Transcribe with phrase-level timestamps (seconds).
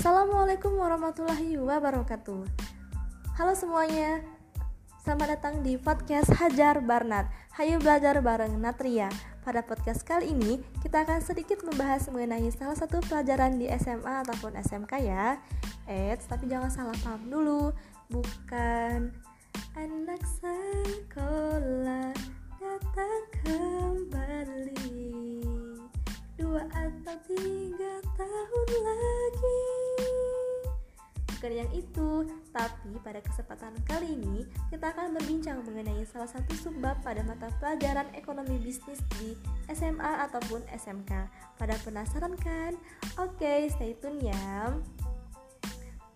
[0.00, 2.48] Assalamualaikum warahmatullahi wabarakatuh.
[3.36, 4.24] Halo semuanya,
[5.04, 7.28] selamat datang di podcast Hajar Barnat.
[7.60, 9.12] Hayu belajar bareng Natria.
[9.44, 14.56] Pada podcast kali ini, kita akan sedikit membahas mengenai salah satu pelajaran di SMA ataupun
[14.56, 15.36] SMK ya.
[15.84, 17.76] Eits, tapi jangan salah paham dulu.
[18.08, 19.12] Bukan
[19.76, 22.16] anak sekolah
[31.40, 37.00] bukan yang itu, tapi pada kesempatan kali ini kita akan berbincang mengenai salah satu subbab
[37.00, 39.32] pada mata pelajaran ekonomi bisnis di
[39.72, 41.08] SMA ataupun SMK.
[41.56, 42.76] Pada penasaran kan?
[43.16, 44.68] Oke, stay tune ya.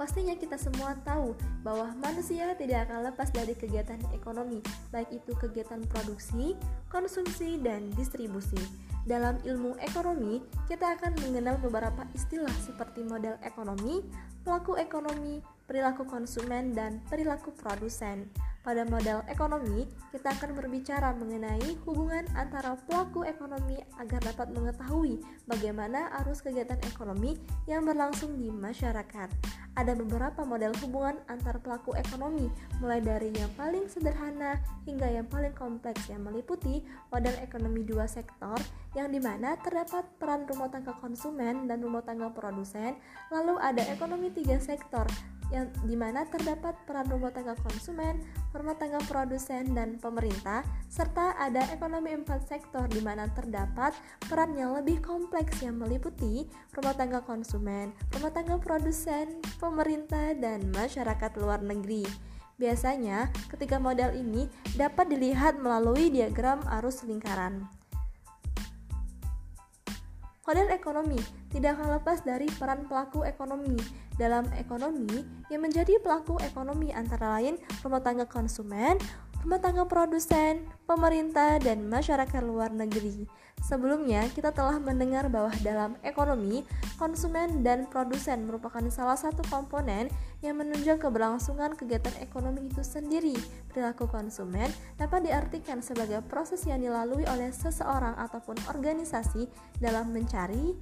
[0.00, 5.84] Pastinya kita semua tahu bahwa manusia tidak akan lepas dari kegiatan ekonomi, baik itu kegiatan
[5.84, 6.56] produksi,
[6.88, 8.88] konsumsi, dan distribusi.
[9.08, 14.04] Dalam ilmu ekonomi, kita akan mengenal beberapa istilah seperti model ekonomi,
[14.44, 18.28] pelaku ekonomi, perilaku konsumen, dan perilaku produsen.
[18.60, 25.16] Pada model ekonomi, kita akan berbicara mengenai hubungan antara pelaku ekonomi agar dapat mengetahui
[25.48, 29.32] bagaimana arus kegiatan ekonomi yang berlangsung di masyarakat.
[29.80, 32.52] Ada beberapa model hubungan antar pelaku ekonomi,
[32.84, 38.60] mulai dari yang paling sederhana hingga yang paling kompleks yang meliputi model ekonomi dua sektor,
[38.92, 42.92] yang di mana terdapat peran rumah tangga konsumen dan rumah tangga produsen,
[43.32, 45.08] lalu ada ekonomi tiga sektor,
[45.50, 48.22] yang di mana terdapat peran rumah tangga konsumen,
[48.54, 53.94] rumah tangga produsen, dan pemerintah, serta ada ekonomi empat sektor di mana terdapat
[54.30, 61.30] peran yang lebih kompleks yang meliputi rumah tangga konsumen, rumah tangga produsen, pemerintah, dan masyarakat
[61.38, 62.06] luar negeri.
[62.60, 64.44] Biasanya, ketiga model ini
[64.76, 67.79] dapat dilihat melalui diagram arus lingkaran.
[70.50, 71.22] Model ekonomi
[71.54, 73.78] tidak akan lepas dari peran pelaku ekonomi.
[74.18, 77.54] Dalam ekonomi, yang menjadi pelaku ekonomi antara lain
[77.86, 78.98] rumah tangga konsumen,
[79.40, 83.24] rumah tangga produsen, pemerintah, dan masyarakat luar negeri.
[83.60, 86.64] Sebelumnya, kita telah mendengar bahwa dalam ekonomi,
[86.96, 90.08] konsumen dan produsen merupakan salah satu komponen
[90.40, 93.36] yang menunjang keberlangsungan kegiatan ekonomi itu sendiri.
[93.68, 99.44] Perilaku konsumen dapat diartikan sebagai proses yang dilalui oleh seseorang ataupun organisasi
[99.76, 100.72] dalam mencari,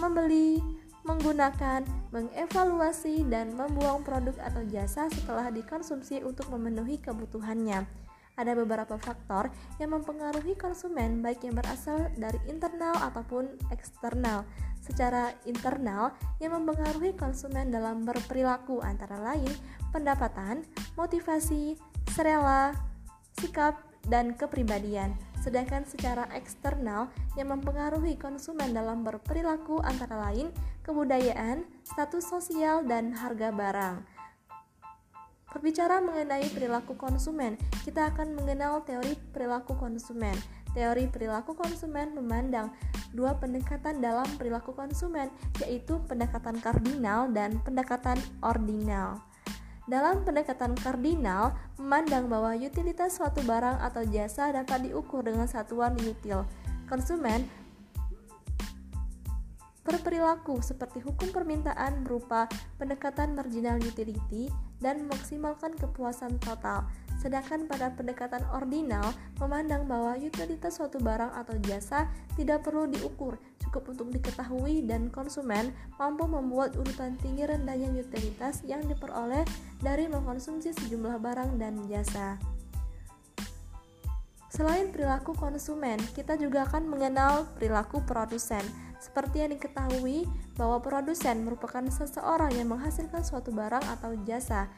[0.00, 0.56] membeli,
[1.02, 1.82] menggunakan,
[2.14, 7.84] mengevaluasi, dan membuang produk atau jasa setelah dikonsumsi untuk memenuhi kebutuhannya.
[8.32, 14.48] Ada beberapa faktor yang mempengaruhi konsumen baik yang berasal dari internal ataupun eksternal.
[14.82, 16.10] Secara internal
[16.42, 19.52] yang mempengaruhi konsumen dalam berperilaku antara lain
[19.92, 20.64] pendapatan,
[20.96, 21.76] motivasi,
[22.10, 22.72] serela,
[23.36, 25.14] sikap, dan kepribadian.
[25.42, 30.54] Sedangkan secara eksternal yang mempengaruhi konsumen dalam berperilaku antara lain
[30.86, 33.96] kebudayaan, status sosial, dan harga barang.
[35.52, 40.32] Berbicara mengenai perilaku konsumen, kita akan mengenal teori perilaku konsumen.
[40.72, 42.72] Teori perilaku konsumen memandang
[43.12, 45.28] dua pendekatan dalam perilaku konsumen,
[45.60, 49.20] yaitu pendekatan kardinal dan pendekatan ordinal.
[49.82, 56.46] Dalam pendekatan kardinal, memandang bahwa utilitas suatu barang atau jasa dapat diukur dengan satuan util.
[56.86, 57.42] Konsumen
[59.82, 62.46] berperilaku seperti hukum permintaan berupa
[62.78, 64.46] pendekatan marginal utility
[64.78, 66.86] dan memaksimalkan kepuasan total.
[67.22, 73.94] Sedangkan pada pendekatan ordinal memandang bahwa utilitas suatu barang atau jasa tidak perlu diukur, cukup
[73.94, 75.70] untuk diketahui dan konsumen
[76.02, 79.46] mampu membuat urutan tinggi rendahnya utilitas yang diperoleh
[79.78, 82.42] dari mengkonsumsi sejumlah barang dan jasa.
[84.50, 88.60] Selain perilaku konsumen, kita juga akan mengenal perilaku produsen.
[89.00, 90.28] Seperti yang diketahui
[90.58, 94.68] bahwa produsen merupakan seseorang yang menghasilkan suatu barang atau jasa.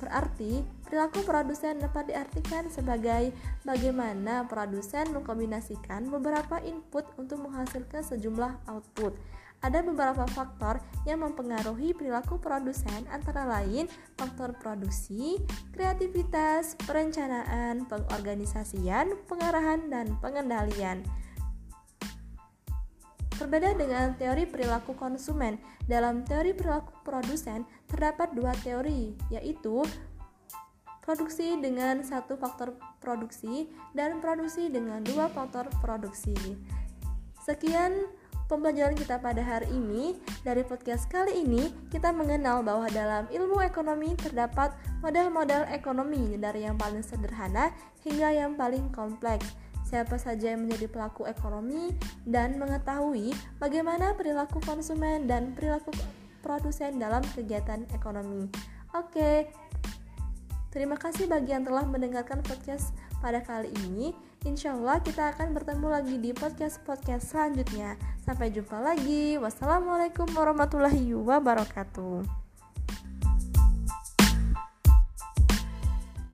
[0.00, 9.16] Berarti, perilaku produsen dapat diartikan sebagai bagaimana produsen mengkombinasikan beberapa input untuk menghasilkan sejumlah output.
[9.64, 10.76] Ada beberapa faktor
[11.08, 13.88] yang mempengaruhi perilaku produsen antara lain
[14.20, 15.40] faktor produksi,
[15.72, 21.00] kreativitas, perencanaan, pengorganisasian, pengarahan, dan pengendalian.
[23.44, 29.84] Berbeda dengan teori perilaku konsumen, dalam teori perilaku produsen terdapat dua teori, yaitu
[31.04, 32.72] produksi dengan satu faktor
[33.04, 36.32] produksi dan produksi dengan dua faktor produksi.
[37.44, 38.08] Sekian
[38.48, 40.16] pembelajaran kita pada hari ini.
[40.40, 44.72] Dari podcast kali ini, kita mengenal bahwa dalam ilmu ekonomi terdapat
[45.04, 47.76] model-model ekonomi dari yang paling sederhana
[48.08, 49.52] hingga yang paling kompleks
[49.94, 51.94] siapa saja yang menjadi pelaku ekonomi
[52.26, 53.30] dan mengetahui
[53.62, 55.94] bagaimana perilaku konsumen dan perilaku
[56.42, 58.50] produsen dalam kegiatan ekonomi.
[58.90, 59.46] Oke,
[60.74, 62.90] terima kasih bagi yang telah mendengarkan podcast
[63.22, 64.10] pada kali ini.
[64.42, 67.94] Insya Allah kita akan bertemu lagi di podcast-podcast selanjutnya.
[68.26, 69.38] Sampai jumpa lagi.
[69.38, 72.43] Wassalamualaikum warahmatullahi wabarakatuh.